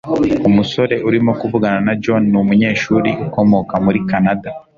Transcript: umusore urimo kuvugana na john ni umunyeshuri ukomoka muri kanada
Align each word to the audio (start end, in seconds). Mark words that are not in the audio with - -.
umusore 0.49 0.95
urimo 1.07 1.31
kuvugana 1.39 1.79
na 1.87 1.93
john 2.03 2.23
ni 2.31 2.37
umunyeshuri 2.41 3.09
ukomoka 3.25 3.73
muri 3.85 3.99
kanada 4.09 4.49